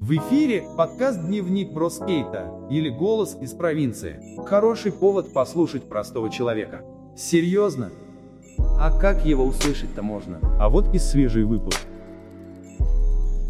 [0.00, 4.20] В эфире подкаст «Дневник Броскейта» или «Голос из провинции».
[4.44, 6.82] Хороший повод послушать простого человека.
[7.16, 7.90] Серьезно?
[8.58, 10.40] А как его услышать-то можно?
[10.60, 11.80] А вот и свежий выпуск.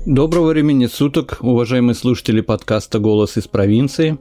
[0.07, 4.19] Доброго времени суток, уважаемые слушатели подкаста «Голос из провинции».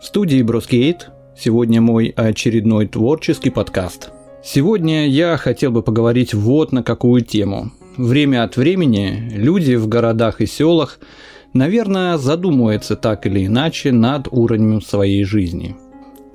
[0.00, 1.10] В студии Броскейт.
[1.36, 4.10] Сегодня мой очередной творческий подкаст.
[4.44, 7.72] Сегодня я хотел бы поговорить вот на какую тему.
[7.96, 10.98] Время от времени люди в городах и селах–
[11.56, 15.76] наверное, задумывается так или иначе над уровнем своей жизни.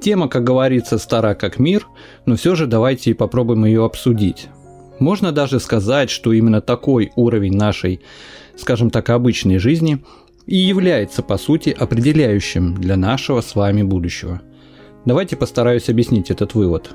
[0.02, 1.88] Тема, как говорится, стара как мир,
[2.26, 4.48] но все же давайте и попробуем ее обсудить.
[4.99, 8.02] Можно даже сказать, что именно такой уровень нашей,
[8.57, 10.04] скажем так, обычной жизни
[10.48, 14.41] и является, по сути, определяющим для нашего с вами будущего.
[15.05, 16.91] Давайте постараюсь объяснить этот вывод.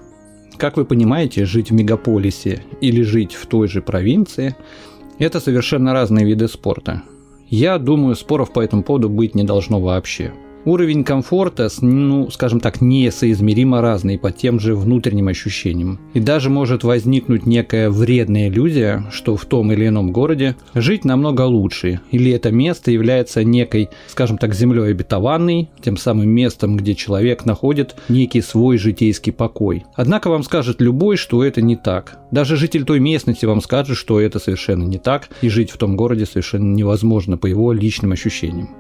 [0.57, 4.57] Как вы понимаете, жить в мегаполисе или жить в той же провинции–
[5.19, 7.03] это совершенно разные виды спорта–
[7.49, 10.33] я думаю, споров по этому поводу быть не должно вообще.
[10.67, 16.01] Уровень комфорта, ну, скажем так, несоизмеримо разный по тем же внутренним ощущениям.
[16.13, 21.43] И даже может возникнуть некая вредная иллюзия, что в том или ином городе жить намного
[21.43, 27.45] лучше, или это место является некой, скажем так, землей обетованной, тем самым местом, где человек
[27.45, 29.85] находит некий свой житейский покой.
[29.95, 32.19] Однако вам скажет любой, что это не так.
[32.33, 35.97] Даже житель той местности вам скажет, что это совершенно не так, и жить в том
[35.97, 38.71] городе совершенно невозможно по его личным ощущениям.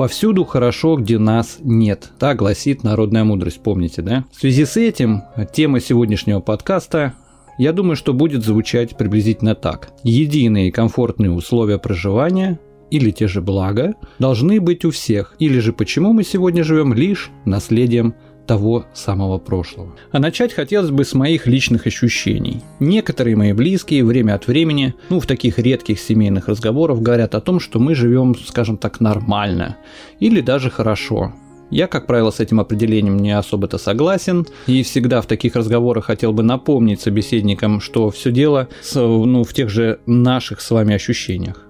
[0.00, 2.12] Повсюду хорошо, где нас нет.
[2.18, 4.24] Так гласит народная мудрость, помните, да?
[4.32, 7.12] В связи с этим тема сегодняшнего подкаста
[7.58, 9.92] я думаю, что будет звучать приблизительно так.
[10.02, 12.58] Единые комфортные условия проживания
[12.90, 17.30] или те же блага должны быть у всех, или же почему мы сегодня живем лишь
[17.44, 18.14] наследием
[18.50, 19.94] того самого прошлого.
[20.10, 22.62] А начать хотелось бы с моих личных ощущений.
[22.80, 27.60] Некоторые мои близкие время от времени, ну в таких редких семейных разговорах говорят о том,
[27.60, 29.76] что мы живем, скажем так, нормально
[30.18, 31.32] или даже хорошо.
[31.70, 36.32] Я, как правило, с этим определением не особо-то согласен, и всегда в таких разговорах хотел
[36.32, 41.68] бы напомнить собеседникам, что все дело ну, в тех же наших с вами ощущениях.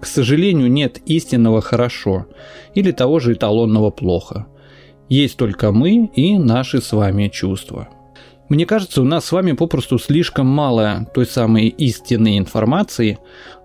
[0.00, 2.24] К сожалению, нет истинного хорошо
[2.74, 4.46] или того же эталонного плохо.
[5.12, 7.90] Есть только мы и наши с вами чувства.
[8.48, 13.18] Мне кажется, у нас с вами попросту слишком мало той самой истинной информации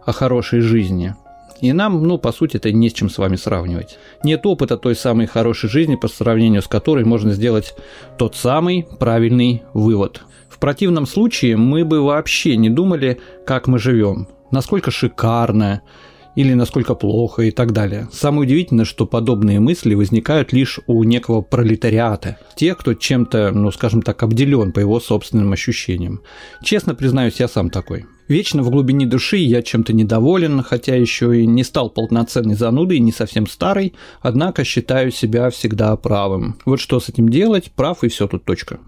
[0.06, 1.16] о хорошей жизни.
[1.62, 3.97] И нам, ну, по сути, это не с чем с вами сравнивать.
[4.25, 7.75] Нет опыта той самой хорошей жизни, по сравнению с которой можно сделать
[8.18, 10.24] тот самый правильный вывод.
[10.50, 15.81] В противном случае мы бы вообще не думали, как мы живем, насколько шикарно,
[16.37, 18.07] или насколько плохо и так далее.
[18.11, 24.03] Самое удивительное, что подобные мысли возникают лишь у некого пролетариата, тех, кто чем-то, ну скажем
[24.03, 26.21] так, обделен по его собственным ощущениям.
[26.63, 28.05] Честно признаюсь, я сам такой.
[28.27, 33.11] Вечно в глубине души я чем-то недоволен, хотя еще и не стал полноценной занудой, не
[33.11, 36.57] совсем старой, однако считаю себя всегда правым.
[36.65, 38.79] Вот что с этим делать, прав и все тут точка.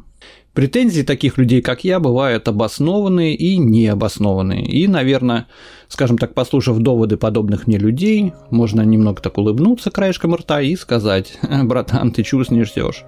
[0.60, 4.66] Претензии таких людей, как я, бывают обоснованные и необоснованные.
[4.66, 5.48] И, наверное,
[5.88, 11.40] скажем так, послушав доводы подобных мне людей, можно немного так улыбнуться краешком рта и сказать,
[11.64, 13.06] братан, ты чушь несешь.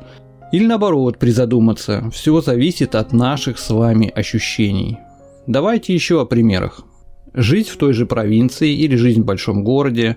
[0.54, 5.00] Или наоборот, призадуматься, все зависит от наших с вами ощущений.
[5.46, 6.86] Давайте еще о примерах.
[7.34, 10.16] Жить в той же провинции или жизнь в большом городе,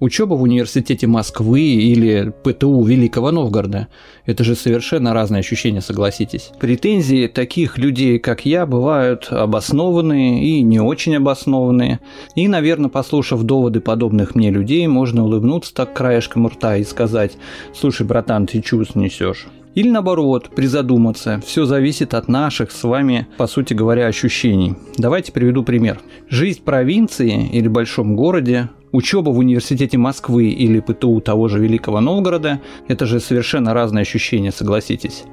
[0.00, 3.88] Учеба в университете Москвы или ПТУ Великого Новгорода–
[4.26, 6.52] это же совершенно разные ощущения, согласитесь.
[6.60, 11.98] Претензии таких людей, как я, бывают обоснованные и не очень обоснованные.
[12.36, 17.36] И, наверное, послушав доводы подобных мне людей, можно улыбнуться так краешком рта и сказать
[17.74, 19.48] «Слушай, братан, ты чувств несешь».
[19.74, 21.40] Или наоборот, призадуматься.
[21.44, 24.74] Все зависит от наших с вами, по сути говоря, ощущений.
[24.96, 26.00] Давайте приведу пример.
[26.28, 32.00] Жизнь в провинции или большом городе Учеба в университете Москвы или ПТУ того же Великого
[32.00, 35.24] Новгорода– это же совершенно разные ощущения, согласитесь.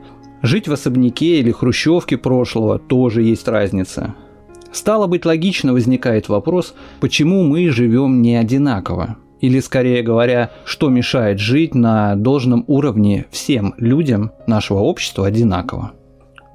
[0.42, 4.14] Жить в особняке или хрущевке прошлого тоже есть разница.
[4.74, 9.18] Стало быть, логично возникает вопрос, почему мы живем не одинаково.
[9.40, 15.94] Или, скорее говоря, что мешает жить на должном уровне всем людям нашего общества одинаково.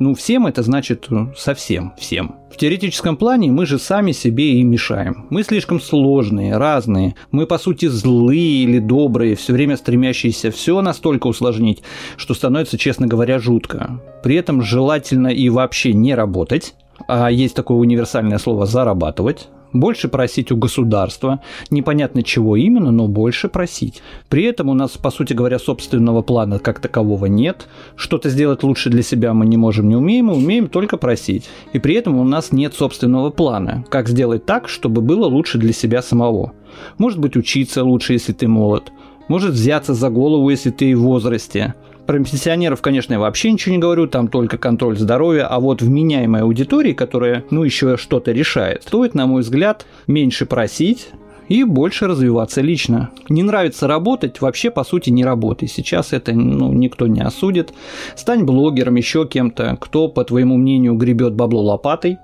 [0.00, 2.37] Ну, всем это значит э, совсем всем.
[2.50, 5.26] В теоретическом плане мы же сами себе и мешаем.
[5.29, 7.17] Мы слишком сложные, разные.
[7.32, 11.82] Мы, по сути, злые или добрые, все время стремящиеся все настолько усложнить,
[12.17, 14.00] что становится, честно говоря, жутко.
[14.23, 16.75] При этом желательно и вообще не работать,
[17.06, 21.41] а есть такое универсальное слово «зарабатывать», больше просить у государства,
[21.71, 24.03] непонятно чего именно, но больше просить.
[24.29, 27.69] При этом у нас, по сути говоря, собственного плана как такового нет.
[27.97, 31.49] Что-то сделать лучше для себя мы не можем, не умеем, мы умеем только просить.
[31.73, 35.73] И при этом у нас нет собственного плана, как сделать так, чтобы было лучше для
[35.73, 36.53] себя самого.
[36.99, 38.93] может быть учиться лучше, если ты молод,
[39.29, 41.75] может взяться за голову, если ты в возрасте.
[42.11, 46.41] Про пенсионеров, конечно, я вообще ничего не говорю, там только контроль здоровья, а вот вменяемой
[46.41, 51.11] аудитории, которая, ну, еще что-то решает, стоит, на мой взгляд, меньше просить,
[51.47, 53.11] и больше развиваться лично.
[53.29, 55.69] Не нравится работать, вообще по сути не работай.
[55.69, 57.73] Сейчас это ну, никто не осудит.
[58.17, 62.19] Стань блогером, еще кем-то, кто, по твоему мнению, гребет бабло лопатой,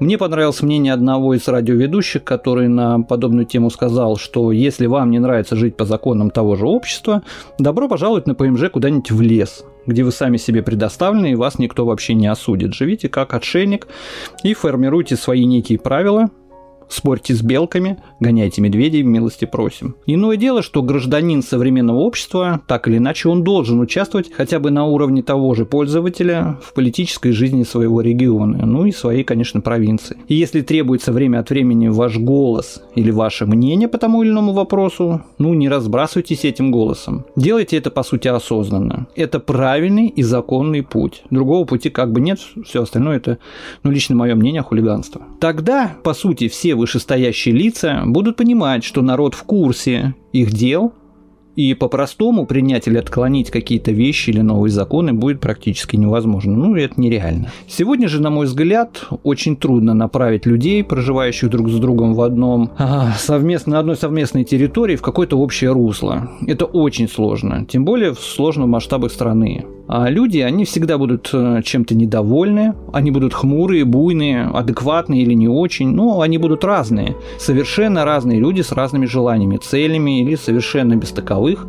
[0.00, 5.18] мне понравилось мнение одного из радиоведущих, который на подобную тему сказал, что если вам не
[5.18, 7.22] нравится жить по законам того же общества,
[7.58, 11.84] добро пожаловать на ПМЖ куда-нибудь в лес, где вы сами себе предоставлены и вас никто
[11.84, 12.74] вообще не осудит.
[12.74, 13.88] Живите как отшельник
[14.44, 16.30] и формируйте свои некие правила,
[16.88, 19.96] спорьте с белками, гоняйте медведей, милости просим.
[20.06, 24.86] Иное дело, что гражданин современного общества, так или иначе, он должен участвовать хотя бы на
[24.86, 30.16] уровне того же пользователя в политической жизни своего региона, ну и своей, конечно, провинции.
[30.28, 34.52] И если требуется время от времени ваш голос или ваше мнение по тому или иному
[34.52, 37.24] вопросу, ну не разбрасывайтесь этим голосом.
[37.36, 39.06] Делайте это, по сути, осознанно.
[39.14, 41.22] Это правильный и законный путь.
[41.30, 43.38] Другого пути как бы нет, все остальное это,
[43.82, 45.22] ну, лично мое мнение, хулиганство.
[45.40, 50.92] Тогда, по сути, все вышестоящие лица будут понимать, что народ в курсе их дел,
[51.58, 56.54] и по-простому принять или отклонить какие-то вещи или новые законы будет практически невозможно.
[56.54, 57.50] Ну, это нереально.
[57.66, 62.70] Сегодня же, на мой взгляд, очень трудно направить людей, проживающих друг с другом в одном
[62.78, 66.30] а, совместно, на одной совместной территории, в какое-то общее русло.
[66.46, 67.66] Это очень сложно.
[67.68, 69.64] Тем более в сложном масштабах страны.
[69.88, 75.48] А люди, они всегда будут э, чем-то недовольны, они будут хмурые, буйные, адекватные или не
[75.48, 77.16] очень, но они будут разные.
[77.38, 81.66] Совершенно разные люди с разными желаниями, целями или совершенно без таковых.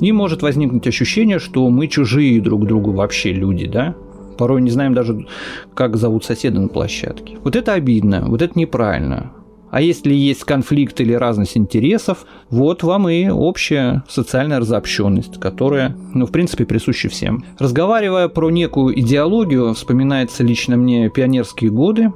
[0.00, 3.96] И может возникнуть ощущение, что мы чужие друг другу вообще люди, да?
[4.38, 5.26] Порой не знаем даже,
[5.74, 7.38] как зовут соседа на площадке.
[7.42, 9.32] Вот это обидно, вот это неправильно.
[9.70, 16.26] А если есть конфликт или разность интересов, вот вам и общая социальная разобщенность, которая, ну,
[16.26, 17.44] в принципе, присуща всем.
[17.58, 22.12] Разговаривая про некую идеологию, вспоминается лично мне пионерские годы.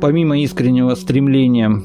[0.00, 1.82] Помимо искреннего стремления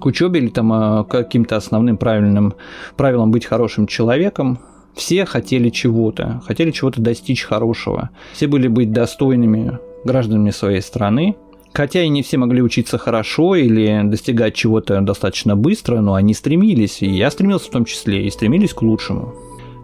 [0.00, 2.54] к учебе или там а, каким-то основным правильным
[2.96, 4.58] правилам быть хорошим человеком,
[4.94, 8.10] все хотели чего-то, хотели чего-то достичь хорошего.
[8.32, 11.36] Все были быть достойными гражданами своей страны,
[11.72, 17.02] Хотя и не все могли учиться хорошо или достигать чего-то достаточно быстро, но они стремились,
[17.02, 19.34] и я стремился в том числе, и стремились к лучшему.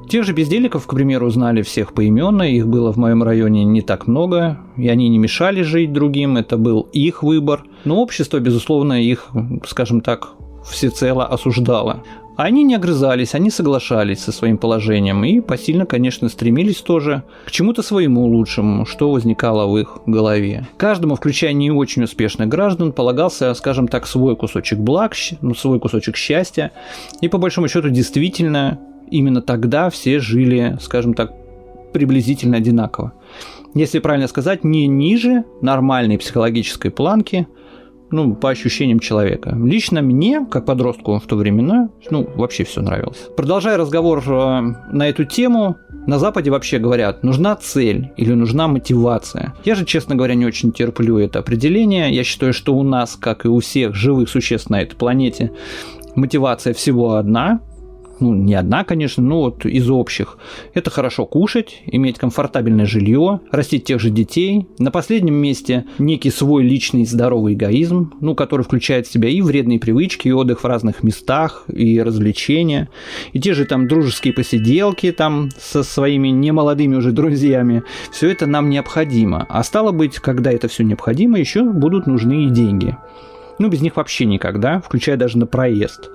[0.08, 4.06] Тех же бездельников, к примеру, знали всех поименно, их было в моем районе не так
[4.06, 7.64] много, и они не мешали жить другим, это был их выбор.
[7.84, 9.30] Но общество, безусловно, их,
[9.66, 10.28] скажем так,
[10.64, 12.04] всецело осуждало.
[12.36, 17.82] Они не огрызались, они соглашались со своим положением и посильно, конечно, стремились тоже к чему-то
[17.82, 20.68] своему лучшему, что возникало в их голове.
[20.76, 26.16] Каждому, включая не очень успешных граждан, полагался, скажем так, свой кусочек благ, ну, свой кусочек
[26.16, 26.72] счастья.
[27.22, 28.80] И по большому счету, действительно,
[29.10, 31.32] именно тогда все жили, скажем так,
[31.94, 33.14] приблизительно одинаково.
[33.72, 37.46] Если правильно сказать, не ниже нормальной психологической планки–
[38.11, 39.56] ну, по ощущениям человека.
[39.61, 43.29] Лично мне, как подростку в то времена, ну, вообще все нравилось.
[43.37, 44.61] Продолжая разговор э,
[44.93, 45.76] на эту тему,
[46.06, 49.55] на Западе вообще говорят, нужна цель или нужна мотивация.
[49.64, 52.14] Я же, честно говоря, не очень терплю это определение.
[52.14, 55.53] Я считаю, что у нас, как и у всех живых существ на этой планете,
[56.14, 57.61] мотивация всего одна–
[58.20, 60.38] ну, не одна, конечно, но вот из общих.
[60.74, 64.67] Это хорошо кушать, иметь комфортабельное жилье, растить тех же детей.
[64.79, 69.79] На последнем месте некий свой личный здоровый эгоизм, ну, который включает в себя и вредные
[69.79, 72.88] привычки, и отдых в разных местах, и развлечения,
[73.32, 77.82] и те же там дружеские посиделки там со своими немолодыми уже друзьями.
[78.10, 79.46] Все это нам необходимо.
[79.48, 82.96] А стало быть, когда это все необходимо, еще будут нужны и деньги.
[83.58, 86.10] Ну, без них вообще никогда, включая даже на проезд.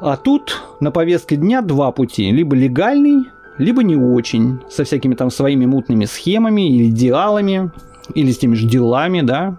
[0.00, 2.30] А тут на повестке дня два пути.
[2.30, 4.60] Либо легальный, либо не очень.
[4.68, 7.70] Со всякими там своими мутными схемами или идеалами,
[8.14, 9.58] или с теми же делами, да.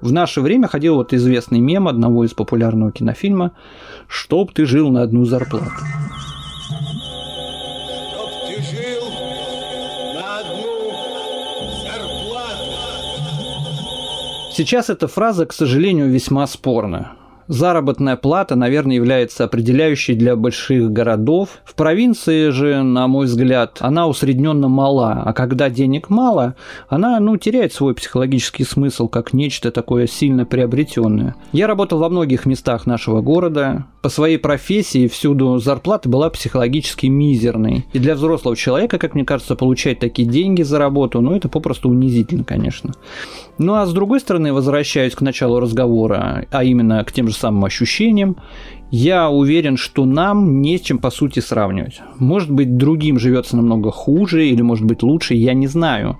[0.00, 3.52] В наше время ходил вот известный мем одного из популярного кинофильма
[4.06, 5.70] «Чтоб ты жил на одну зарплату».
[14.52, 17.12] Сейчас эта фраза, к сожалению, весьма спорна.
[17.50, 21.58] Заработная плата, наверное, является определяющей для больших городов.
[21.64, 26.54] В провинции же, на мой взгляд, она усредненно мала, а когда денег мало,
[26.88, 31.34] она, ну, теряет свой психологический смысл как нечто такое сильно приобретенное.
[31.50, 33.86] Я работал во многих местах нашего города.
[34.00, 37.84] По своей профессии всюду зарплата была психологически мизерной.
[37.92, 41.88] И для взрослого человека, как мне кажется, получать такие деньги за работу, ну, это попросту
[41.88, 42.94] унизительно, конечно.
[43.58, 47.64] Ну, а с другой стороны, возвращаюсь к началу разговора, а именно к тем же самым
[47.64, 48.36] ощущениям,
[48.90, 52.00] я уверен, что нам не с чем по сути сравнивать.
[52.18, 56.18] Может быть, другим живется намного хуже или может быть лучше, я не знаю.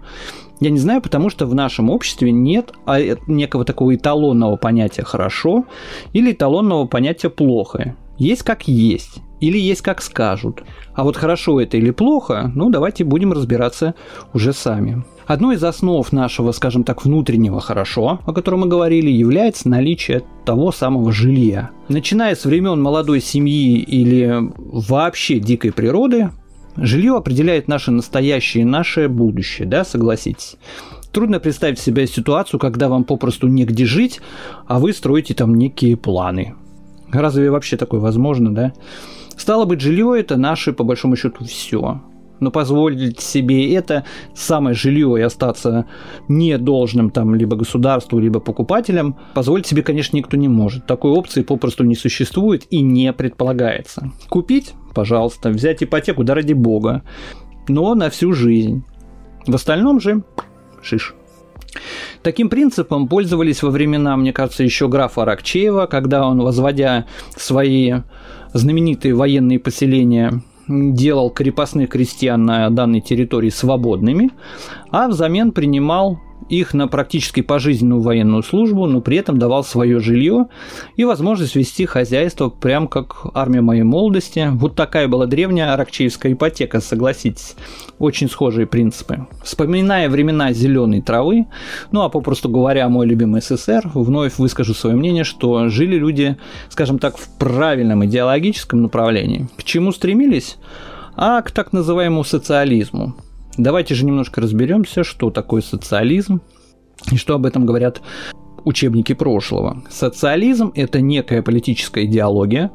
[0.60, 5.02] Я не знаю, потому что в нашем обществе нет а, э, некого такого эталонного понятия
[5.02, 5.64] «хорошо»
[6.12, 7.96] или эталонного понятия «плохо».
[8.18, 10.62] Есть как есть или есть как скажут.
[10.94, 13.94] А вот хорошо это или плохо, ну давайте будем разбираться
[14.32, 15.04] уже сами.
[15.26, 20.72] Одной из основ нашего, скажем так, внутреннего хорошо, о котором мы говорили, является наличие того
[20.72, 21.70] самого жилья.
[21.88, 26.30] Начиная с времен молодой семьи или вообще дикой природы,
[26.76, 30.56] жилье определяет наше настоящее и наше будущее, да, согласитесь.
[31.12, 34.20] Трудно представить себе ситуацию, когда вам попросту негде жить,
[34.66, 36.54] а вы строите там некие планы.
[37.12, 38.72] Разве вообще такое возможно, да?
[39.40, 42.02] Стало быть, жилье это наше, по большому счету, все
[42.40, 44.04] но позволить себе это
[44.34, 45.86] самое жилье и остаться
[46.26, 50.86] не должным там либо государству, либо покупателям, позволить себе, конечно, никто не может.
[50.86, 54.10] Такой опции попросту не существует и не предполагается.
[54.30, 57.02] Купить, пожалуйста, взять ипотеку, да ради бога,
[57.68, 58.84] но на всю жизнь.
[59.46, 60.22] В остальном же
[60.80, 61.14] шиш.
[62.22, 67.94] Таким принципом пользовались во времена, мне кажется, еще графа Аракчеева, когда он, возводя свои
[68.52, 74.30] знаменитые военные поселения делал крепостных крестьян на данной территории свободными,
[74.90, 76.20] а взамен принимал
[76.50, 80.46] их на практически пожизненную военную службу, но при этом давал свое жилье
[80.96, 84.48] и возможность вести хозяйство прям как армия моей молодости.
[84.52, 87.54] Вот такая была древняя аракчеевская ипотека, согласитесь.
[87.98, 89.26] Очень схожие принципы.
[89.44, 91.46] Вспоминая времена зеленой травы,
[91.92, 96.36] ну а попросту говоря, мой любимый СССР, вновь выскажу свое мнение, что жили люди,
[96.68, 99.48] скажем так, в правильном идеологическом направлении.
[99.56, 100.56] К чему стремились?
[101.14, 103.14] А к так называемому социализму.
[103.56, 106.40] Давайте же немножко разберемся, что такое социализм
[107.10, 108.00] и что об этом говорят
[108.64, 109.82] учебники прошлого.
[109.90, 112.70] Социализм– это некая политическая идеология,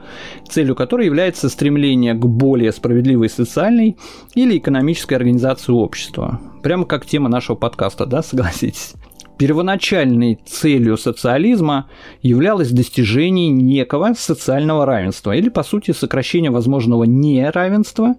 [0.48, 3.98] целью которой является стремление к более справедливой социальной
[4.34, 6.42] или экономической организации общества.
[6.64, 8.94] Прямо как тема нашего подкаста, да, согласитесь?
[9.38, 11.90] Первоначальной целью социализма
[12.22, 18.16] являлось достижение некого социального равенства или, по сути, сокращение возможного неравенства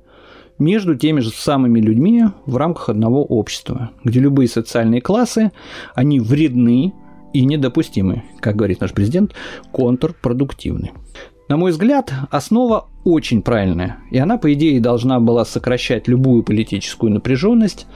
[0.59, 5.53] между теми же самыми людьми в рамках одного общества, где любые социальные классы,
[5.95, 6.93] они вредны
[7.33, 9.35] и недопустимы, как говорит наш президент,
[9.73, 10.93] контрпродуктивны.
[11.49, 17.13] На мой взгляд, основа очень правильная, и она, по идее, должна была сокращать любую политическую
[17.13, 17.87] напряженность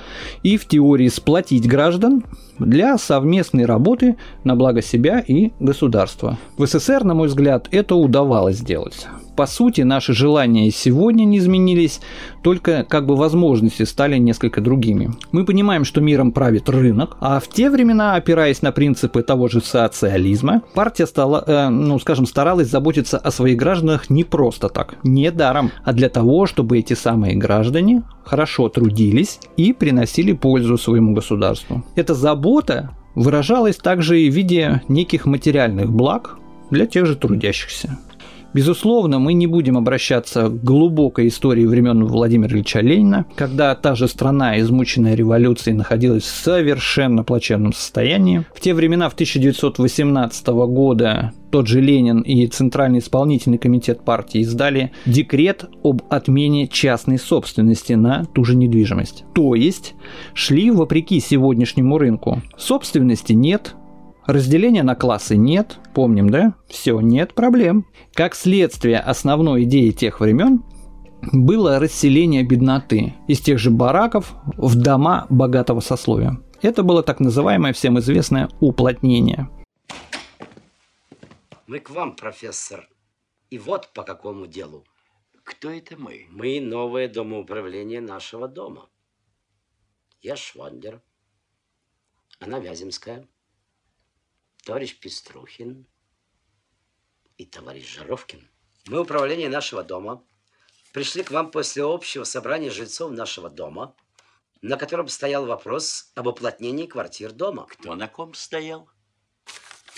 [0.44, 2.22] и в теории сплотить граждан
[2.60, 6.38] для совместной работы на благо себя и государства.
[6.58, 9.08] В СССР, на мой взгляд, это удавалось сделать
[9.40, 12.02] по сути, наши желания сегодня не изменились,
[12.42, 15.12] только как бы возможности стали несколько другими.
[15.32, 19.62] Мы понимаем, что миром правит рынок, а в те времена, опираясь на принципы того же
[19.62, 25.30] социализма, партия стала, э, ну, скажем, старалась заботиться о своих гражданах не просто так, не
[25.30, 31.82] даром, а для того, чтобы эти самые граждане хорошо трудились и приносили пользу своему государству.
[31.96, 36.36] Эта забота выражалась также и в виде неких материальных благ
[36.70, 37.98] для тех же трудящихся.
[38.52, 44.08] Безусловно, мы не будем обращаться к глубокой истории времен Владимира Ильича Ленина, когда та же
[44.08, 48.44] страна, измученная революцией, находилась в совершенно плачевном состоянии.
[48.54, 54.92] В те времена, в 1918 года, тот же Ленин и Центральный исполнительный комитет партии издали
[55.06, 59.24] декрет об отмене частной собственности на ту же недвижимость.
[59.34, 59.94] То есть
[60.34, 62.42] шли вопреки сегодняшнему рынку.
[62.56, 63.74] Собственности нет,
[64.26, 66.54] Разделения на классы нет, помним, да?
[66.68, 67.86] Все, нет проблем.
[68.12, 70.62] Как следствие основной идеи тех времен
[71.32, 76.38] было расселение бедноты из тех же бараков в дома богатого сословия.
[76.62, 79.48] Это было так называемое всем известное уплотнение.
[81.66, 82.88] Мы к вам, профессор.
[83.48, 84.84] И вот по какому делу.
[85.44, 86.26] Кто это мы?
[86.30, 88.88] Мы новое домоуправление нашего дома.
[90.20, 91.00] Я Швандер.
[92.38, 93.26] Она Вяземская
[94.62, 95.86] товарищ Пеструхин
[97.36, 98.48] и товарищ Жаровкин.
[98.86, 100.24] Мы, управление нашего дома,
[100.92, 103.94] пришли к вам после общего собрания жильцов нашего дома,
[104.62, 107.66] на котором стоял вопрос об уплотнении квартир дома.
[107.66, 108.88] Кто на ком стоял?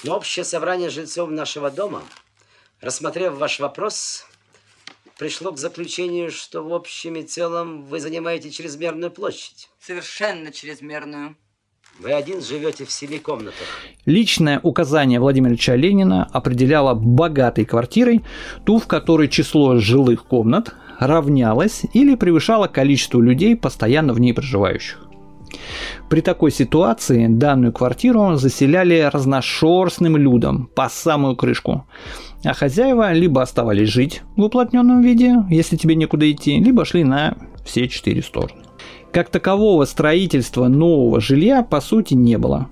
[0.05, 2.05] Но общее собрание жильцов нашего дома,
[2.81, 4.27] рассмотрев ваш вопрос,
[5.17, 9.71] пришло к заключению, что в общем и целом вы занимаете чрезмерную площадь.
[9.81, 11.37] Совершенно чрезмерную.
[12.01, 13.67] Вы один живете в семи комнатах.
[14.07, 18.23] Личное указание Владимира Ильича Ленина определяло богатой квартирой
[18.65, 25.07] ту, в которой число жилых комнат равнялось или превышало количество людей, постоянно в ней проживающих.
[26.09, 31.87] При такой ситуации данную квартиру заселяли разношерстным людям по самую крышку.
[32.45, 37.37] А хозяева либо оставались жить в уплотненном виде, если тебе некуда идти, либо шли на
[37.65, 38.62] все четыре стороны.
[39.13, 42.69] Как такового строительства нового жилья по сути не было.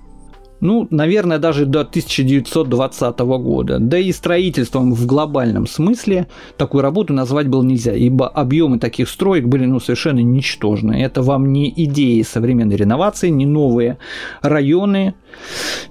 [0.61, 3.79] Ну, наверное, даже до 1920 года.
[3.79, 9.45] Да и строительством в глобальном смысле такую работу назвать было нельзя, ибо объемы таких строек
[9.45, 11.01] были ну, совершенно ничтожны.
[11.01, 13.97] Это вам не идеи современной реновации, не новые
[14.43, 15.15] районы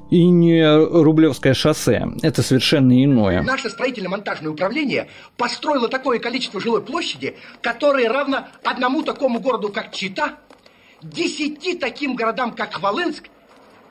[0.09, 2.09] и не Рублевское шоссе.
[2.23, 3.43] Это совершенно иное.
[3.43, 10.35] Наше строительно-монтажное управление построило такое количество жилой площади, которое равно одному такому городу, как Чита,
[11.03, 13.25] десяти таким городам, как Хвалынск–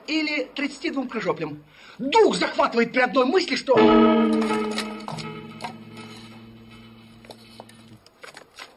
[0.09, 1.63] или 32 крыжоплям.
[1.99, 3.75] Дух захватывает при одной мысли, что...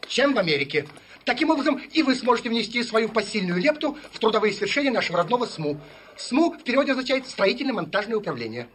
[0.06, 0.86] Чем в Америке.
[1.24, 5.80] Таким образом, и вы сможете внести свою посильную лепту в трудовые свершения нашего родного СМУ.
[6.16, 8.68] СМУ в переводе означает строительно-монтажное управление.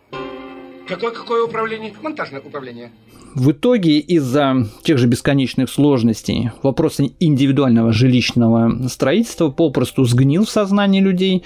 [0.88, 1.94] Какое-какое управление?
[2.01, 2.91] Монтажное управление.
[3.36, 11.01] В итоге из-за тех же бесконечных сложностей вопрос индивидуального жилищного строительства попросту сгнил в сознании
[11.01, 11.44] людей,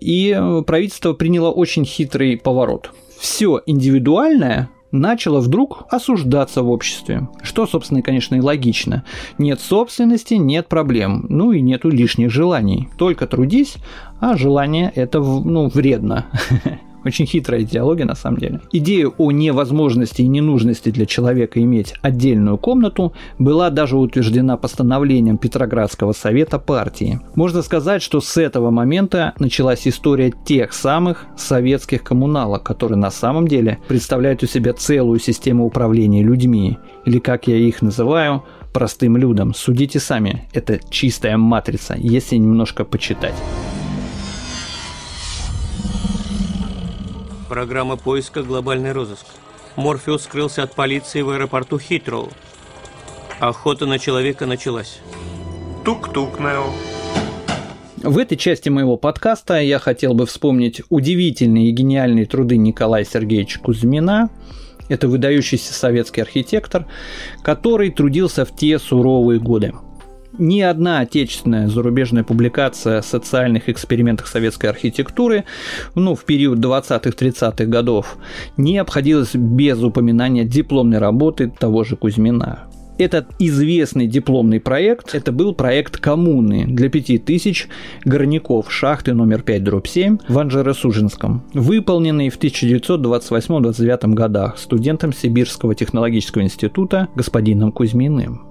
[0.00, 2.92] и правительство приняло очень хитрый поворот.
[3.18, 7.28] Все индивидуальное начало вдруг осуждаться в обществе.
[7.42, 9.04] Что, собственно, конечно, и логично.
[9.38, 12.88] Нет собственности, нет проблем, ну и нету лишних желаний.
[12.96, 13.76] Только трудись,
[14.20, 16.26] а желание это ну, вредно.
[17.04, 18.60] Очень хитрая идеология на самом деле.
[18.72, 26.12] Идея о невозможности и ненужности для человека иметь отдельную комнату была даже утверждена постановлением Петроградского
[26.12, 27.20] совета партии.
[27.34, 33.48] Можно сказать, что с этого момента началась история тех самых советских коммуналок, которые на самом
[33.48, 39.54] деле представляют у себя целую систему управления людьми, или как я их называю, простым людям.
[39.54, 43.34] Судите сами, это чистая матрица, если немножко почитать.
[47.48, 49.26] Программа поиска «Глобальный розыск».
[49.76, 52.30] Морфеус скрылся от полиции в аэропорту Хитроу.
[53.38, 55.00] Охота на человека началась.
[55.84, 56.64] Тук-тук, Нео.
[58.02, 63.60] В этой части моего подкаста я хотел бы вспомнить удивительные и гениальные труды Николая Сергеевича
[63.60, 64.30] Кузьмина.
[64.88, 66.86] Это выдающийся советский архитектор,
[67.42, 69.74] который трудился в те суровые годы
[70.38, 75.44] ни одна отечественная зарубежная публикация о социальных экспериментах советской архитектуры
[75.94, 78.16] ну, в период 20-30-х годов
[78.56, 82.64] не обходилась без упоминания дипломной работы того же Кузьмина.
[82.96, 87.68] Этот известный дипломный проект, это был проект коммуны для 5000
[88.04, 96.42] горняков шахты номер 5 дробь 7 в Анжеро-Сужинском, выполненный в 1928-29 годах студентом Сибирского технологического
[96.42, 98.42] института господином Кузьминым.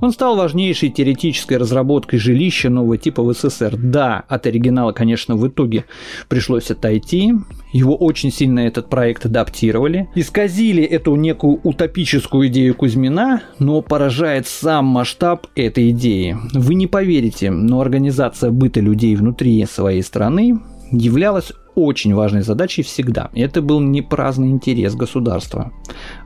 [0.00, 3.76] Он стал важнейшей теоретической разработкой жилища нового типа в СССР.
[3.76, 5.84] Да, от оригинала, конечно, в итоге
[6.28, 7.32] пришлось отойти.
[7.72, 10.08] Его очень сильно этот проект адаптировали.
[10.14, 16.36] Исказили эту некую утопическую идею Кузьмина, но поражает сам масштаб этой идеи.
[16.52, 23.30] Вы не поверите, но организация быта людей внутри своей страны являлась очень важной задачей всегда.
[23.34, 25.72] Это был не праздный интерес государства.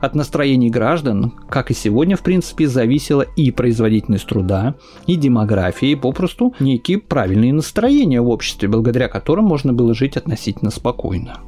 [0.01, 5.95] От настроений граждан, как и сегодня, в принципе, зависела и производительность труда, и демография, и
[5.95, 11.39] попросту некие правильные настроения в обществе, благодаря которым можно было жить относительно спокойно.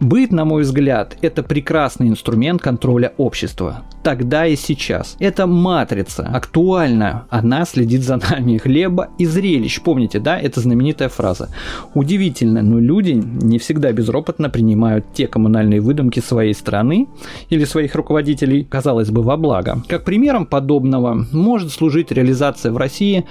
[0.00, 3.82] Быт, на мой взгляд, это прекрасный инструмент контроля общества.
[4.02, 5.16] Тогда и сейчас.
[5.18, 7.26] Это матрица, актуальна.
[7.30, 8.58] Она следит за нами.
[8.58, 9.80] Хлеба и зрелищ.
[9.82, 11.48] Помните, да, это знаменитая фраза.
[11.94, 17.08] Удивительно, но люди не всегда безропотно принимают те коммунальные выдумки своей страны
[17.48, 19.82] или своих руководителей, казалось бы, во благо.
[19.88, 23.24] Как примером подобного может служить реализация в России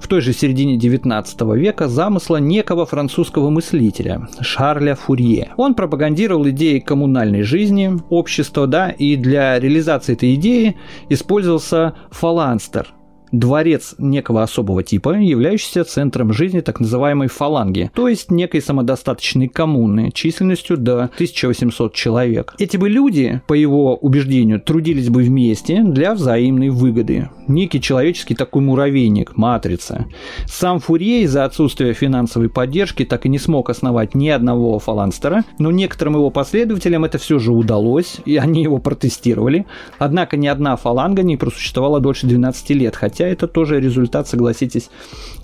[0.00, 5.52] в той же середине 19 века замысла некого французского мыслителя Шарля Фурье.
[5.56, 10.76] Он пропагандировал идеи коммунальной жизни, общества, да, и для реализации этой идеи
[11.08, 12.88] использовался фаланстер–
[13.38, 20.10] дворец некого особого типа, являющийся центром жизни так называемой фаланги, то есть некой самодостаточной коммуны
[20.12, 22.54] численностью до 1800 человек.
[22.58, 27.28] Эти бы люди, по его убеждению, трудились бы вместе для взаимной выгоды.
[27.48, 30.06] Некий человеческий такой муравейник, матрица.
[30.46, 35.70] Сам Фурье из-за отсутствия финансовой поддержки так и не смог основать ни одного фаланстера, но
[35.70, 39.66] некоторым его последователям это все же удалось, и они его протестировали.
[39.98, 44.90] Однако ни одна фаланга не просуществовала дольше 12 лет, хотя хотя это тоже результат, согласитесь,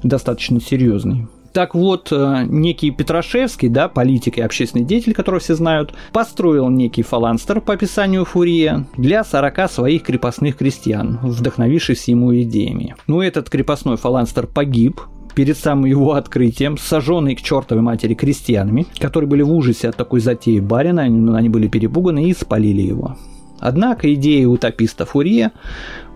[0.03, 1.27] достаточно серьезный.
[1.53, 7.03] Так вот, э, некий Петрашевский, да, политик и общественный деятель, которого все знают, построил некий
[7.03, 12.95] фаланстер по описанию Фурье для 40 своих крепостных крестьян, вдохновившись ему идеями.
[13.09, 15.01] Но этот крепостной фаланстер погиб,
[15.35, 20.21] перед самым его открытием, сожженный к чертовой матери крестьянами, которые были в ужасе от такой
[20.21, 23.17] затеи барина, они были перепуганы и спалили его.
[23.61, 25.53] Однако идеи утописта Фурье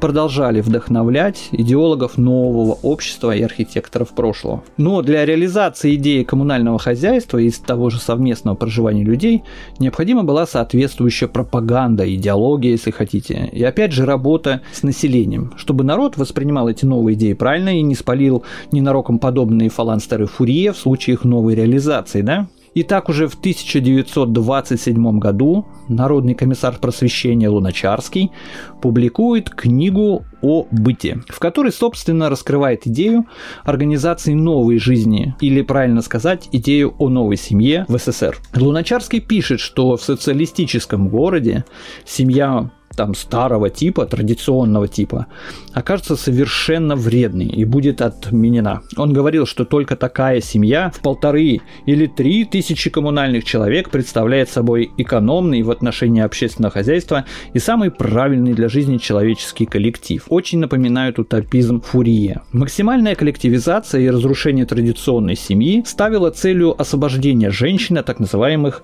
[0.00, 4.62] продолжали вдохновлять идеологов нового общества и архитекторов прошлого.
[4.76, 9.44] Но для реализации идеи коммунального хозяйства и того же совместного проживания людей
[9.78, 16.16] необходима была соответствующая пропаганда, идеология, если хотите, и опять же работа с населением, чтобы народ
[16.16, 21.24] воспринимал эти новые идеи правильно и не спалил ненароком подобные фаланстеры Фурье в случае их
[21.24, 22.48] новой реализации, да?
[22.74, 28.32] И так уже в 1927 году Народный комиссар просвещения Луначарский
[28.80, 33.26] публикует книгу о быте, в которой, собственно, раскрывает идею
[33.64, 38.38] организации новой жизни, или, правильно сказать, идею о новой семье в СССР.
[38.54, 41.64] Луначарский пишет, что в социалистическом городе
[42.04, 45.26] семья там старого типа, традиционного типа,
[45.72, 48.82] окажется совершенно вредной и будет отменена.
[48.96, 54.90] Он говорил, что только такая семья в полторы или три тысячи коммунальных человек представляет собой
[54.96, 60.24] экономный в отношении общественного хозяйства и самый правильный для жизни человеческий коллектив.
[60.28, 62.42] Очень напоминают утопизм Фурье.
[62.52, 68.82] Максимальная коллективизация и разрушение традиционной семьи ставила целью освобождения женщин от так называемых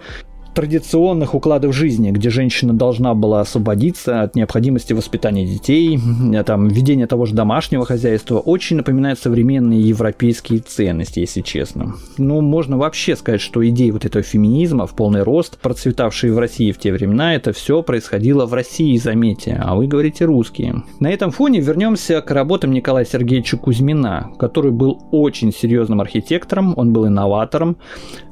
[0.54, 5.98] традиционных укладов жизни, где женщина должна была освободиться от необходимости воспитания детей,
[6.44, 11.94] там, ведения того же домашнего хозяйства, очень напоминает современные европейские ценности, если честно.
[12.18, 16.72] Ну, можно вообще сказать, что идеи вот этого феминизма в полный рост, процветавшие в России
[16.72, 20.82] в те времена, это все происходило в России, заметьте, а вы говорите русские.
[20.98, 26.92] На этом фоне вернемся к работам Николая Сергеевича Кузьмина, который был очень серьезным архитектором, он
[26.92, 27.76] был инноватором,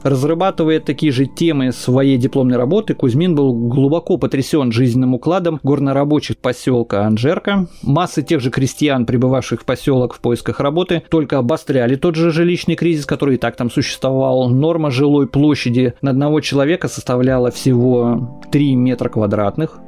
[0.02, 6.38] разрабатывая такие же темы своей своей дипломной работы Кузьмин был глубоко потрясен жизненным укладом горнорабочих
[6.38, 7.66] поселка Анжерка.
[7.82, 12.76] Массы тех же крестьян, прибывавших в поселок в поисках работы, только обостряли тот же жилищный
[12.76, 14.48] кризис, который и так там существовал.
[14.48, 19.78] Норма жилой площади на одного человека составляла всего 3 метра квадратных.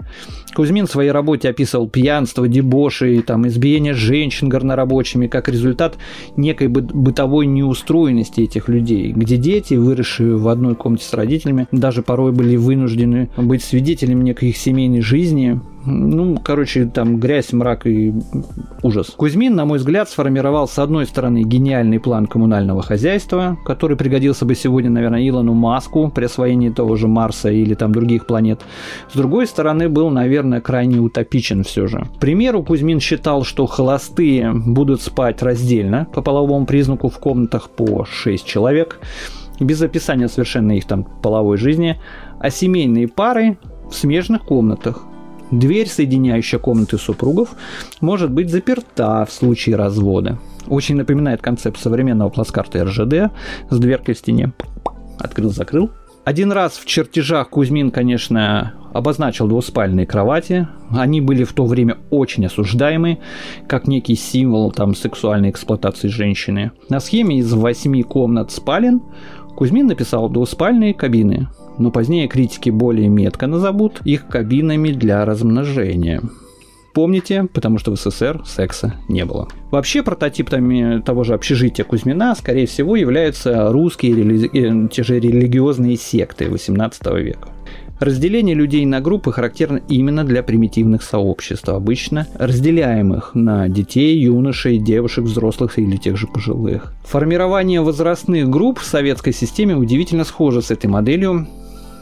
[0.55, 5.97] Кузьмин в своей работе описывал пьянство, дебоши, там, избиение женщин горнорабочими как результат
[6.37, 12.33] некой бытовой неустроенности этих людей, где дети, выросшие в одной комнате с родителями, даже порой
[12.33, 18.13] были вынуждены быть свидетелями некой семейной жизни, ну, короче, там грязь, мрак и
[18.83, 19.11] ужас.
[19.17, 24.57] Кузьмин, на мой взгляд, сформировал с одной стороны гениальный план коммунального хозяйства, который пригодился бы
[24.57, 28.61] сегодня, наверное, Илону Маску при освоении того же Марса или там других планет.
[29.11, 32.09] С другой стороны, был, наверное, крайне утопичен все же.
[32.17, 38.05] К примеру, Кузьмин считал, что холостые будут спать раздельно по половому признаку в комнатах по
[38.05, 38.99] 6 человек,
[39.61, 42.01] без описания совершенно их там половой жизни,
[42.39, 45.05] а семейные пары в смежных комнатах
[45.51, 47.51] Дверь, соединяющая комнаты супругов,
[48.01, 50.39] может быть заперта в случае развода.
[50.69, 53.33] Очень напоминает концепт современного плацкарта РЖД
[53.69, 54.53] с дверкой в стене.
[55.19, 55.91] Открыл-закрыл.
[56.25, 60.69] Один раз в чертежах Кузьмин, конечно, обозначил двуспальные кровати.
[60.91, 63.19] Они были в то время очень осуждаемы,
[63.67, 66.71] как некий символ там, сексуальной эксплуатации женщины.
[66.89, 69.03] На схеме из восьми комнат спален
[69.61, 71.49] Кузьмин написал двуспальные кабины
[71.81, 76.21] но позднее критики более метко назовут их кабинами для размножения.
[76.93, 79.49] Помните, потому что в СССР секса не было.
[79.71, 84.51] Вообще прототипами того же общежития Кузьмина, скорее всего, являются русские рели...
[84.53, 87.49] Э, те же религиозные секты XVIII века.
[88.01, 95.25] Разделение людей на группы характерно именно для примитивных сообществ, обычно разделяемых на детей, юношей, девушек,
[95.25, 96.95] взрослых или тех же пожилых.
[97.05, 101.47] Формирование возрастных групп в советской системе удивительно схоже с этой моделью,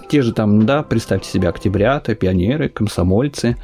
[0.08, 3.56] те же там, да, представьте себе октябрята, пионеры, комсомольцы,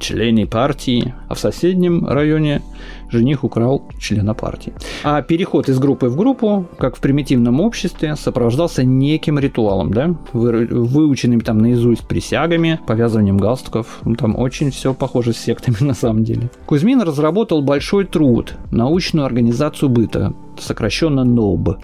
[0.00, 2.62] члены партии, а в соседнем районе
[3.10, 4.72] жених украл члена партии.
[5.04, 10.66] А переход из группы в группу, как в примитивном обществе, сопровождался неким ритуалом, да, вы,
[10.66, 16.24] выученными там наизусть присягами, повязыванием галстуков, ну, там очень все похоже с сектами на самом
[16.24, 16.50] деле.
[16.66, 21.78] Кузьмин разработал большой труд, научную организацию быта, сокращенно НОБ,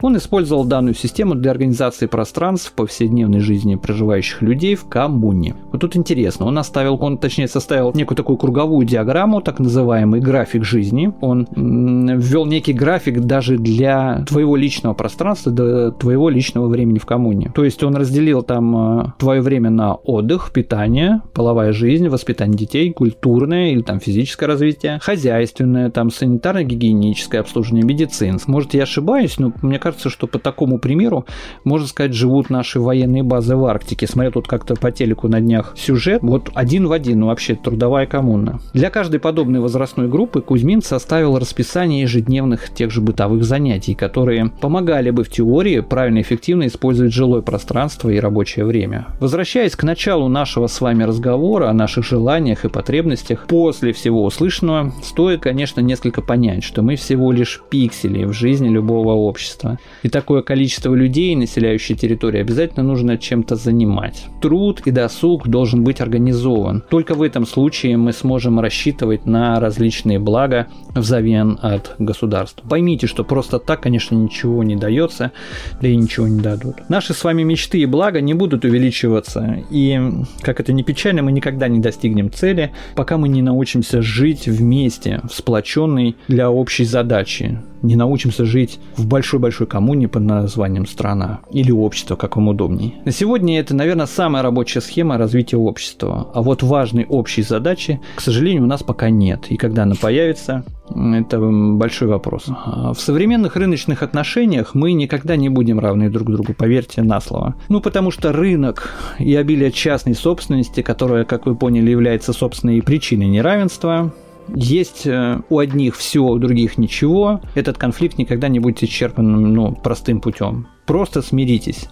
[0.00, 5.54] он использовал данную систему для организации пространств в повседневной жизни проживающих людей в коммуне.
[5.72, 10.64] Вот тут интересно, он оставил, он точнее составил некую такую круговую диаграмму, так называемый график
[10.64, 11.12] жизни.
[11.20, 17.50] Он ввел некий график даже для твоего личного пространства, для твоего личного времени в коммуне.
[17.54, 22.92] То есть он разделил там э, твое время на отдых, питание, половая жизнь, воспитание детей,
[22.92, 28.50] культурное или там физическое развитие, хозяйственное, там санитарно-гигиеническое обслуживание, медицинское.
[28.50, 31.26] Может, я ошибаюсь, но мне кажется, что по такому примеру,
[31.62, 34.08] можно сказать, живут наши военные базы в Арктике.
[34.08, 38.06] Смотрел тут как-то по телеку на днях сюжет, вот один в один, ну вообще трудовая
[38.06, 38.58] коммуна.
[38.74, 45.10] Для каждой подобной возрастной группы Кузьмин составил расписание ежедневных тех же бытовых занятий, которые помогали
[45.10, 49.06] бы в теории правильно и эффективно использовать жилое пространство и рабочее время.
[49.20, 54.92] Возвращаясь к началу нашего с вами разговора о наших желаниях и потребностях, после всего услышанного,
[55.04, 59.75] стоит, конечно, несколько понять, что мы всего лишь пиксели в жизни любого общества.
[60.02, 64.26] И такое количество людей, населяющие территорию, обязательно нужно чем-то занимать.
[64.40, 66.82] Труд и досуг должен быть организован.
[66.90, 72.66] Только в этом случае мы сможем рассчитывать на различные блага взамен от государства.
[72.68, 75.32] Поймите, что просто так, конечно, ничего не дается,
[75.80, 76.76] да и ничего не дадут.
[76.88, 80.00] Наши с вами мечты и блага не будут увеличиваться, и,
[80.40, 85.20] как это не печально, мы никогда не достигнем цели, пока мы не научимся жить вместе,
[85.28, 91.70] в сплоченной для общей задачи, не научимся жить в большой-большой коммуне под названием страна или
[91.70, 92.94] общество, как вам удобнее.
[93.04, 96.28] На сегодня это, наверное, самая рабочая схема развития общества.
[96.34, 99.46] А вот важной общей задачи, к сожалению, у нас пока нет.
[99.50, 102.46] И когда она появится, это большой вопрос.
[102.46, 107.56] В современных рыночных отношениях мы никогда не будем равны друг другу, поверьте на слово.
[107.68, 113.26] Ну, потому что рынок и обилие частной собственности, которая, как вы поняли, является собственной причиной
[113.26, 114.12] неравенства,
[114.54, 119.74] есть э, у одних все, у других ничего, этот конфликт никогда не будет исчерпан ну,
[119.74, 120.68] простым путем.
[120.86, 121.88] Просто смиритесь.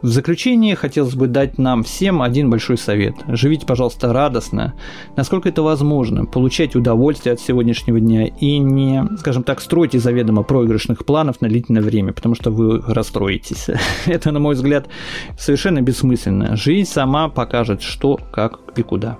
[0.00, 3.16] В заключение хотелось бы дать нам всем один большой совет.
[3.26, 4.74] Живите, пожалуйста, радостно,
[5.16, 11.04] насколько это возможно, получайте удовольствие от сегодняшнего дня и не, скажем так, стройте заведомо проигрышных
[11.04, 13.66] планов на длительное время, потому что вы расстроитесь.
[14.06, 14.86] Это, на мой взгляд,
[15.36, 16.54] совершенно бессмысленно.
[16.54, 19.18] Жизнь сама покажет, что, как и куда.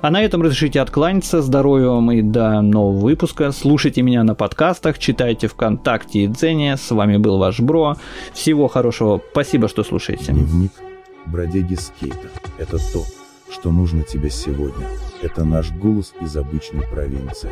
[0.00, 1.42] А на этом разрешите откланяться.
[1.42, 3.52] Здоровья вам и до нового выпуска.
[3.52, 6.76] Слушайте меня на подкастах, читайте ВКонтакте и Дзене.
[6.76, 7.96] С вами был ваш Бро.
[8.32, 9.20] Всего хорошего.
[9.32, 10.32] Спасибо, что слушаете.
[10.32, 10.72] Дневник
[11.26, 12.28] бродяги скейта.
[12.58, 13.04] Это то,
[13.50, 14.86] что нужно тебе сегодня.
[15.22, 17.50] Это наш голос из обычной провинции.